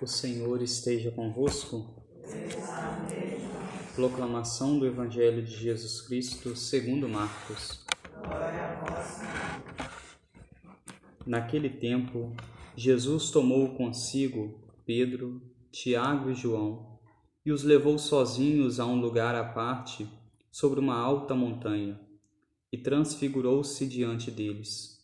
[0.00, 1.86] O Senhor esteja convosco.
[3.94, 7.84] Proclamação do Evangelho de Jesus Cristo segundo Marcos.
[11.26, 12.34] Naquele tempo,
[12.74, 16.98] Jesus tomou consigo Pedro, Tiago e João
[17.44, 20.08] e os levou sozinhos a um lugar à parte
[20.50, 22.00] sobre uma alta montanha
[22.72, 24.98] e transfigurou-se diante deles.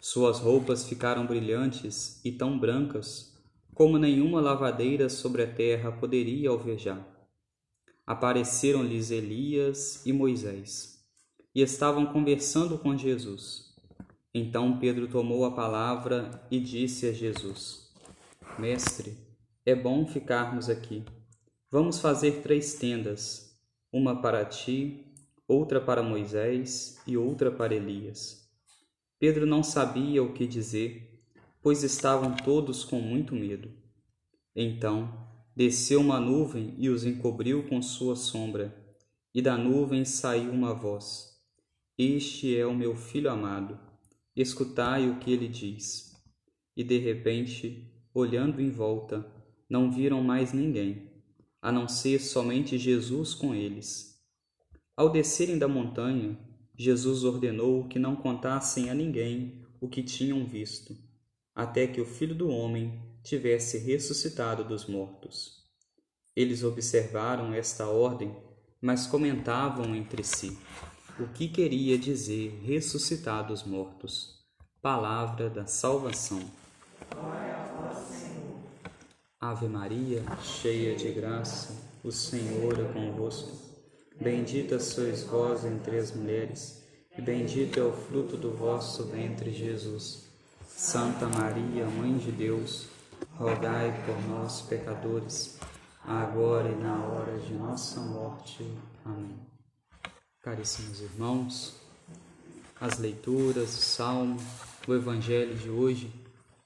[0.00, 3.31] Suas roupas ficaram brilhantes e tão brancas
[3.74, 7.06] como nenhuma lavadeira sobre a terra poderia alvejar.
[8.06, 11.04] Apareceram-lhes Elias e Moisés,
[11.54, 13.74] e estavam conversando com Jesus.
[14.34, 17.90] Então Pedro tomou a palavra e disse a Jesus:
[18.58, 19.16] Mestre,
[19.64, 21.04] é bom ficarmos aqui.
[21.70, 23.58] Vamos fazer três tendas,
[23.92, 25.06] uma para ti,
[25.46, 28.48] outra para Moisés e outra para Elias.
[29.18, 31.11] Pedro não sabia o que dizer
[31.62, 33.70] pois estavam todos com muito medo.
[34.54, 38.76] Então desceu uma nuvem e os encobriu com sua sombra,
[39.32, 41.40] e da nuvem saiu uma voz:
[41.96, 43.78] Este é o meu filho amado,
[44.34, 46.10] escutai o que ele diz.
[46.76, 49.24] E de repente, olhando em volta,
[49.68, 51.10] não viram mais ninguém,
[51.60, 54.20] a não ser somente Jesus com eles.
[54.96, 56.36] Ao descerem da montanha,
[56.76, 60.96] Jesus ordenou que não contassem a ninguém o que tinham visto
[61.62, 65.62] até que o Filho do Homem tivesse ressuscitado dos mortos.
[66.34, 68.34] Eles observaram esta ordem,
[68.80, 70.58] mas comentavam entre si
[71.20, 74.42] o que queria dizer ressuscitar dos mortos.
[74.80, 76.40] Palavra da salvação.
[79.40, 83.56] Ave Maria, cheia de graça, o Senhor é convosco.
[84.20, 86.82] Bendita sois vós entre as mulheres,
[87.16, 90.31] e bendito é o fruto do vosso ventre, Jesus.
[90.76, 92.88] Santa Maria, Mãe de Deus,
[93.36, 95.58] rogai por nós, pecadores,
[96.02, 98.66] agora e na hora de nossa morte.
[99.04, 99.38] Amém.
[100.40, 101.76] Caríssimos irmãos,
[102.80, 104.40] as leituras, o salmo,
[104.88, 106.12] o evangelho de hoje,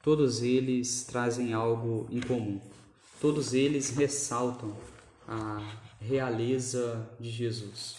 [0.02, 2.60] todos eles trazem algo em comum.
[3.20, 4.74] Todos eles ressaltam
[5.28, 7.96] a realeza de Jesus.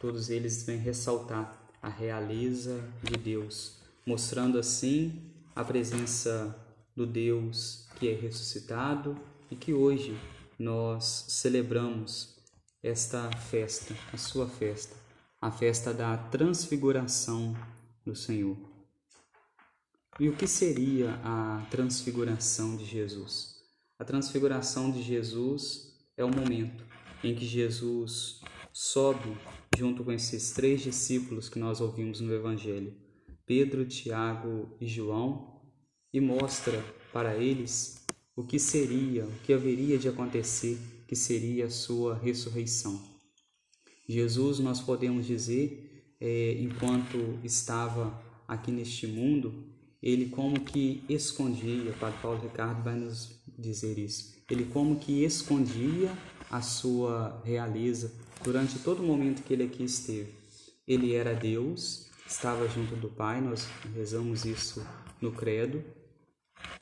[0.00, 3.78] Todos eles vêm ressaltar a realeza de Deus
[4.08, 5.20] mostrando assim
[5.54, 6.58] a presença
[6.96, 9.14] do Deus que é ressuscitado
[9.50, 10.18] e que hoje
[10.58, 12.38] nós celebramos
[12.82, 14.96] esta festa, a sua festa,
[15.38, 17.54] a festa da transfiguração
[18.02, 18.56] do Senhor.
[20.18, 23.56] E o que seria a transfiguração de Jesus?
[23.98, 26.82] A transfiguração de Jesus é o momento
[27.22, 28.40] em que Jesus
[28.72, 29.36] sobe
[29.76, 33.06] junto com esses três discípulos que nós ouvimos no Evangelho
[33.48, 35.58] Pedro, Tiago e João
[36.12, 38.04] e mostra para eles
[38.36, 40.78] o que seria, o que haveria de acontecer,
[41.08, 43.00] que seria a sua ressurreição.
[44.06, 49.64] Jesus, nós podemos dizer, é, enquanto estava aqui neste mundo,
[50.02, 55.24] ele como que escondia, o Padre Paulo Ricardo vai nos dizer isso, ele como que
[55.24, 56.12] escondia
[56.50, 58.12] a sua realeza
[58.44, 60.32] durante todo o momento que ele aqui esteve.
[60.86, 64.86] Ele era Deus, estava junto do Pai, nós rezamos isso
[65.20, 65.82] no Credo.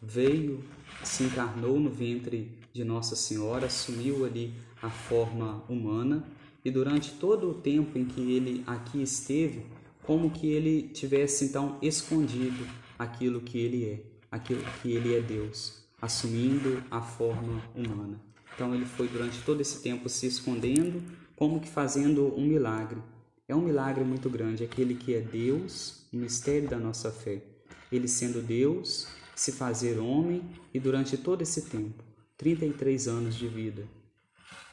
[0.02, 0.64] Veio,
[1.04, 4.52] se encarnou no ventre de Nossa Senhora, assumiu ali
[4.82, 6.24] a forma humana
[6.64, 9.64] e durante todo o tempo em que ele aqui esteve,
[10.02, 12.66] como que ele tivesse então escondido
[12.98, 18.20] aquilo que ele é, aquilo que ele é Deus, assumindo a forma humana.
[18.54, 21.02] Então ele foi durante todo esse tempo se escondendo,
[21.36, 23.00] como que fazendo um milagre
[23.48, 27.42] é um milagre muito grande, aquele que é Deus, o mistério da nossa fé.
[27.92, 30.42] Ele sendo Deus, se fazer homem
[30.74, 32.02] e durante todo esse tempo,
[32.36, 33.86] 33 anos de vida,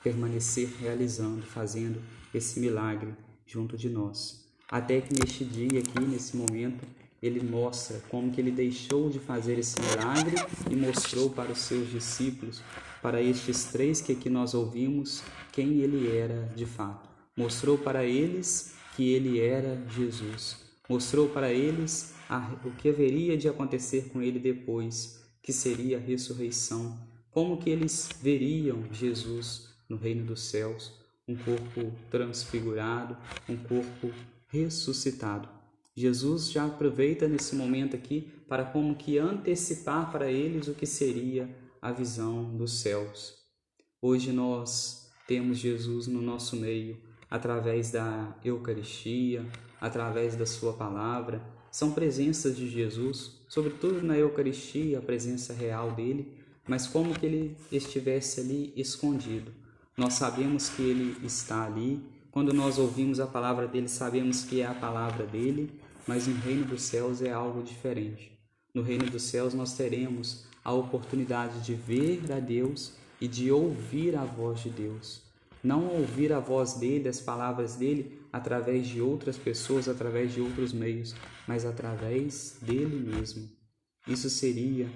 [0.03, 2.01] permanecer realizando, fazendo
[2.33, 3.13] esse milagre
[3.45, 4.43] junto de nós.
[4.67, 6.83] Até que neste dia aqui, nesse momento,
[7.21, 10.35] ele mostra como que ele deixou de fazer esse milagre
[10.69, 12.61] e mostrou para os seus discípulos,
[13.01, 15.21] para estes três que aqui nós ouvimos,
[15.51, 17.12] quem ele era de fato.
[17.35, 20.57] Mostrou para eles que ele era Jesus.
[20.87, 26.01] Mostrou para eles a, o que haveria de acontecer com ele depois, que seria a
[26.01, 26.97] ressurreição.
[27.31, 30.93] Como que eles veriam Jesus no reino dos céus,
[31.27, 33.17] um corpo transfigurado,
[33.49, 34.11] um corpo
[34.49, 35.49] ressuscitado.
[35.95, 41.49] Jesus já aproveita nesse momento aqui para como que antecipar para eles o que seria
[41.81, 43.35] a visão dos céus.
[44.01, 46.97] Hoje nós temos Jesus no nosso meio,
[47.33, 49.43] através da Eucaristia,
[49.81, 51.41] através da Sua palavra,
[51.71, 56.31] são presenças de Jesus, sobretudo na Eucaristia, a presença real dele,
[56.67, 59.51] mas como que ele estivesse ali escondido.
[59.97, 62.05] Nós sabemos que ele está ali.
[62.29, 65.71] Quando nós ouvimos a palavra dele, sabemos que é a palavra dele,
[66.05, 68.31] mas no reino dos céus é algo diferente.
[68.75, 74.15] No reino dos céus nós teremos a oportunidade de ver a Deus e de ouvir
[74.15, 75.22] a voz de Deus.
[75.63, 80.73] Não ouvir a voz dele, as palavras dele, através de outras pessoas, através de outros
[80.73, 81.15] meios,
[81.47, 83.49] mas através dele mesmo.
[84.07, 84.89] Isso seria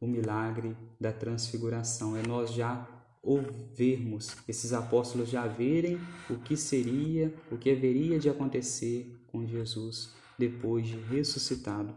[0.00, 2.16] o milagre da transfiguração.
[2.16, 2.86] É nós já
[3.22, 5.98] ouvirmos, esses apóstolos já verem
[6.28, 11.94] o que seria, o que haveria de acontecer com Jesus depois de ressuscitado.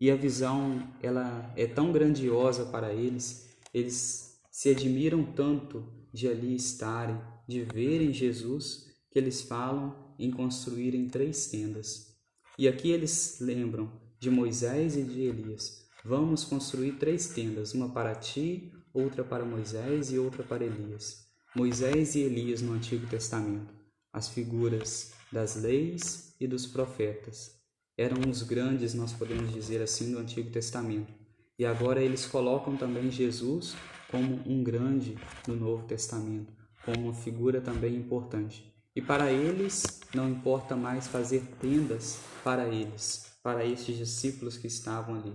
[0.00, 6.54] E a visão, ela é tão grandiosa para eles, eles se admiram tanto de ali
[6.54, 7.18] estarem,
[7.48, 12.14] de verem Jesus, que eles falam em construírem três tendas.
[12.58, 13.90] E aqui eles lembram
[14.20, 15.88] de Moisés e de Elias.
[16.04, 21.26] Vamos construir três tendas, uma para ti, outra para Moisés e outra para Elias.
[21.56, 23.72] Moisés e Elias no Antigo Testamento,
[24.12, 27.56] as figuras das leis e dos profetas.
[27.96, 31.12] Eram os grandes, nós podemos dizer assim, do Antigo Testamento.
[31.58, 33.74] E agora eles colocam também Jesus
[34.10, 35.16] como um grande
[35.46, 36.52] no Novo Testamento,
[36.88, 38.72] como uma figura também importante.
[38.96, 45.16] E para eles não importa mais fazer tendas para eles, para estes discípulos que estavam
[45.16, 45.34] ali,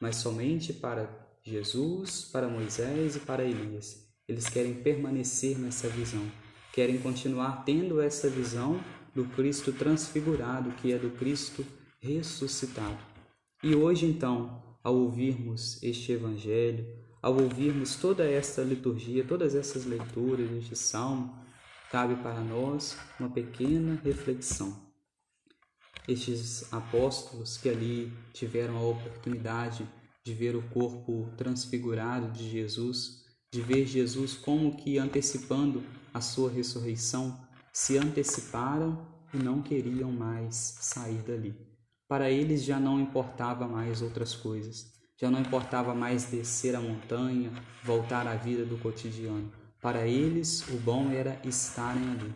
[0.00, 1.10] mas somente para
[1.42, 4.08] Jesus, para Moisés e para Elias.
[4.26, 6.26] Eles querem permanecer nessa visão,
[6.72, 8.80] querem continuar tendo essa visão
[9.14, 11.64] do Cristo transfigurado, que é do Cristo
[12.00, 12.98] ressuscitado.
[13.62, 16.86] E hoje, então, ao ouvirmos este Evangelho,
[17.24, 21.34] ao ouvirmos toda esta liturgia, todas essas leituras, este salmo,
[21.90, 24.76] cabe para nós uma pequena reflexão.
[26.06, 29.88] Estes apóstolos que ali tiveram a oportunidade
[30.22, 35.82] de ver o corpo transfigurado de Jesus, de ver Jesus como que antecipando
[36.12, 37.42] a sua ressurreição,
[37.72, 41.56] se anteciparam e não queriam mais sair dali.
[42.06, 47.52] Para eles já não importava mais outras coisas, já não importava mais descer a montanha,
[47.82, 49.50] voltar à vida do cotidiano.
[49.80, 52.34] Para eles, o bom era estarem ali.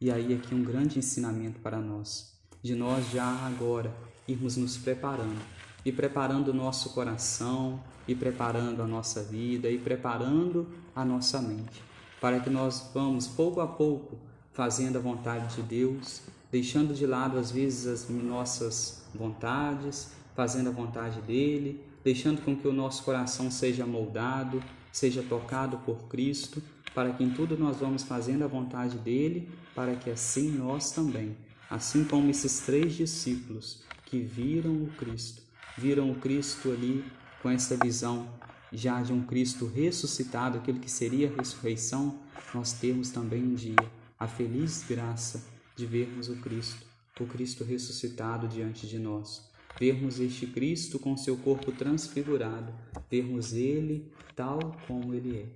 [0.00, 3.94] E aí aqui um grande ensinamento para nós, de nós já agora
[4.26, 5.40] irmos nos preparando,
[5.84, 11.82] e preparando o nosso coração, e preparando a nossa vida, e preparando a nossa mente,
[12.20, 14.18] para que nós vamos pouco a pouco
[14.52, 20.72] fazendo a vontade de Deus, deixando de lado às vezes as nossas vontades, fazendo a
[20.72, 26.62] vontade dele, deixando com que o nosso coração seja moldado, seja tocado por Cristo,
[26.94, 31.36] para que em tudo nós vamos fazendo a vontade dele, para que assim nós também,
[31.70, 35.42] assim como esses três discípulos que viram o Cristo,
[35.78, 37.04] viram o Cristo ali
[37.42, 38.28] com essa visão
[38.72, 42.18] já de um Cristo ressuscitado, aquele que seria a ressurreição,
[42.52, 43.76] nós temos também um dia
[44.18, 45.44] a feliz graça
[45.76, 46.84] de vermos o Cristo,
[47.20, 52.72] o Cristo ressuscitado diante de nós vermos este Cristo com seu corpo transfigurado,
[53.10, 55.46] vermos ele tal como ele é.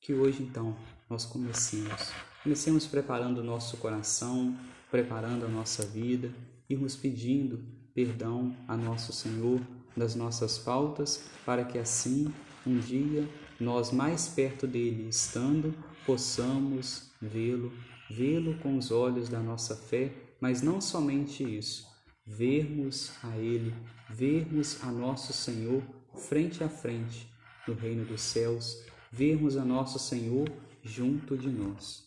[0.00, 0.76] Que hoje então
[1.08, 2.12] nós comecemos,
[2.42, 4.56] comecemos preparando o nosso coração,
[4.90, 6.32] preparando a nossa vida,
[6.68, 7.62] irmos pedindo
[7.94, 9.60] perdão a nosso Senhor
[9.96, 12.32] das nossas faltas, para que assim
[12.64, 13.28] um dia
[13.58, 15.74] nós mais perto dele estando,
[16.06, 17.72] possamos vê-lo,
[18.08, 21.87] vê-lo com os olhos da nossa fé, mas não somente isso,
[22.28, 23.74] vermos a Ele,
[24.10, 25.82] vermos a nosso Senhor
[26.14, 27.26] frente a frente
[27.66, 30.46] no reino dos céus, vermos a nosso Senhor
[30.82, 32.06] junto de nós.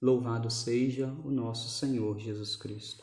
[0.00, 3.02] Louvado seja o nosso Senhor Jesus Cristo.